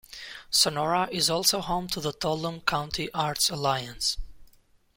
Sonora 0.49 1.07
is 1.11 1.29
also 1.29 1.61
home 1.61 1.87
to 1.89 2.01
the 2.01 2.11
Tuolumne 2.11 2.61
County 2.65 3.11
Arts 3.13 3.51
Alliance. 3.51 4.17